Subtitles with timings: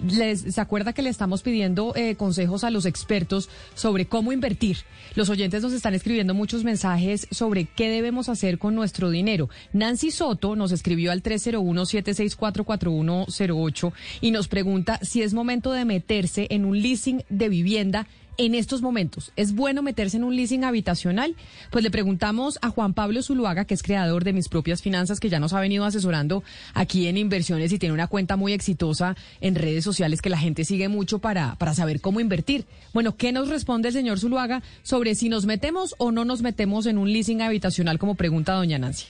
[0.00, 4.78] Les, ¿Se acuerda que le estamos pidiendo eh, consejos a los expertos sobre cómo invertir?
[5.14, 9.48] Los oyentes nos están escribiendo muchos mensajes sobre qué debemos hacer con nuestro dinero.
[9.72, 16.64] Nancy Soto nos escribió al 301-764-4108 y nos pregunta si es momento de meterse en
[16.64, 18.06] un leasing de vivienda
[18.38, 19.32] en estos momentos?
[19.36, 21.34] ¿Es bueno meterse en un leasing habitacional?
[21.70, 25.28] Pues le preguntamos a Juan Pablo Zuluaga, que es creador de Mis Propias Finanzas, que
[25.28, 26.42] ya nos ha venido asesorando
[26.74, 30.64] aquí en inversiones y tiene una cuenta muy exitosa en redes sociales que la gente
[30.64, 32.66] sigue mucho para, para saber cómo invertir.
[32.92, 36.86] Bueno, ¿qué nos responde el señor Zuluaga sobre si nos metemos o no nos metemos
[36.86, 39.06] en un leasing habitacional, como pregunta doña Nancy?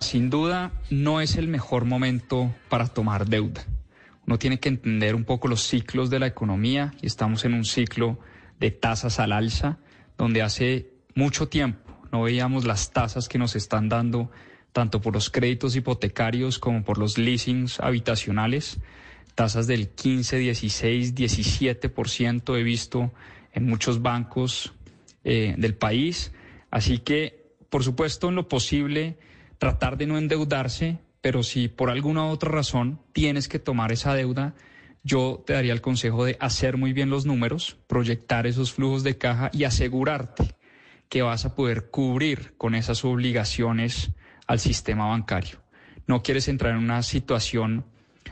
[0.00, 3.64] Sin duda, no es el mejor momento para tomar deuda.
[4.26, 7.64] Uno tiene que entender un poco los ciclos de la economía y estamos en un
[7.64, 8.18] ciclo
[8.60, 9.78] de tasas al alza,
[10.16, 14.30] donde hace mucho tiempo no veíamos las tasas que nos están dando
[14.72, 18.78] tanto por los créditos hipotecarios como por los leasings habitacionales,
[19.34, 23.12] tasas del 15, 16, 17% he visto
[23.52, 24.72] en muchos bancos
[25.24, 26.32] eh, del país.
[26.70, 29.18] Así que, por supuesto, en lo posible,
[29.58, 34.54] tratar de no endeudarse, pero si por alguna otra razón tienes que tomar esa deuda,
[35.02, 39.16] yo te daría el consejo de hacer muy bien los números, proyectar esos flujos de
[39.16, 40.54] caja y asegurarte
[41.08, 44.12] que vas a poder cubrir con esas obligaciones
[44.46, 45.60] al sistema bancario.
[46.06, 47.86] No quieres entrar en una situación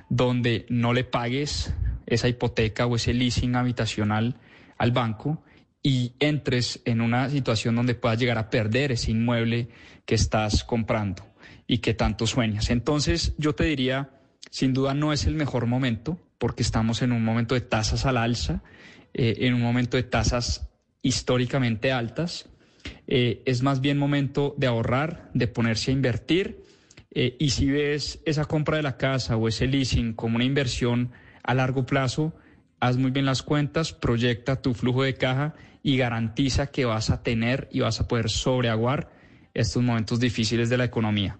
[0.08, 1.74] donde no le pagues
[2.06, 4.36] esa hipoteca o ese leasing habitacional
[4.78, 5.42] al banco
[5.82, 9.68] y entres en una situación donde puedas llegar a perder ese inmueble
[10.04, 11.24] que estás comprando
[11.66, 12.70] y que tanto sueñas.
[12.70, 14.10] Entonces yo te diría,
[14.50, 18.16] sin duda no es el mejor momento porque estamos en un momento de tasas al
[18.16, 18.62] alza,
[19.14, 20.68] eh, en un momento de tasas
[21.02, 22.48] históricamente altas.
[23.06, 26.62] Eh, es más bien momento de ahorrar, de ponerse a invertir.
[27.10, 31.10] Eh, y si ves esa compra de la casa o ese leasing como una inversión
[31.42, 32.34] a largo plazo,
[32.80, 37.22] haz muy bien las cuentas, proyecta tu flujo de caja y garantiza que vas a
[37.22, 39.10] tener y vas a poder sobreaguar
[39.54, 41.38] estos momentos difíciles de la economía.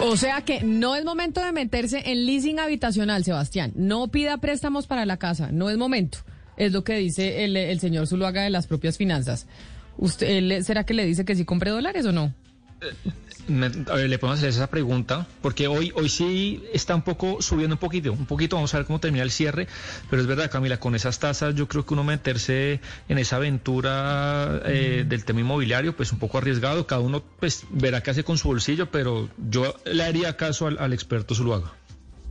[0.00, 3.72] O sea que no es momento de meterse en leasing habitacional, Sebastián.
[3.74, 6.18] No pida préstamos para la casa, no es momento.
[6.56, 9.46] Es lo que dice el, señor Zuluaga de las propias finanzas.
[9.96, 12.32] ¿Usted, ¿Será que le dice que sí compre dólares o no?
[13.48, 17.76] A ver, le podemos hacer esa pregunta, porque hoy, hoy sí está un poco subiendo
[17.76, 19.66] un poquito, un poquito, vamos a ver cómo termina el cierre,
[20.10, 24.60] pero es verdad, Camila, con esas tasas yo creo que uno meterse en esa aventura
[24.66, 28.36] eh, del tema inmobiliario, pues un poco arriesgado, cada uno pues verá qué hace con
[28.36, 31.72] su bolsillo, pero yo le haría caso al, al experto Zuluaga.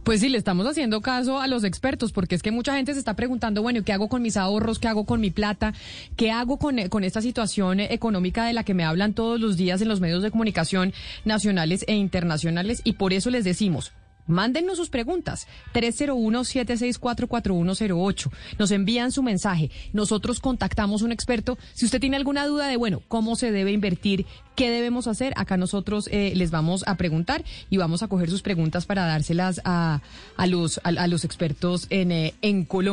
[0.08, 3.00] Pues sí, le estamos haciendo caso a los expertos, porque es que mucha gente se
[3.00, 4.80] está preguntando, bueno, ¿qué hago con mis ahorros?
[4.80, 5.74] ¿Qué hago con mi plata?
[6.16, 9.82] ¿Qué hago con, con esta situación económica de la que me hablan todos los días
[9.82, 10.94] en los medios de comunicación
[11.26, 12.80] nacionales e internacionales?
[12.86, 13.92] Y por eso les decimos,
[14.28, 15.48] Mándennos sus preguntas.
[15.74, 18.32] 301-764-4108.
[18.60, 19.72] Nos envían su mensaje.
[19.94, 21.58] Nosotros contactamos a un experto.
[21.74, 25.56] Si usted tiene alguna duda de, bueno, cómo se debe invertir, qué debemos hacer, acá
[25.56, 30.02] nosotros eh, les vamos a preguntar y vamos a coger sus preguntas para dárselas a,
[30.36, 32.88] a, los, a, los expertos en, eh, en Colombia.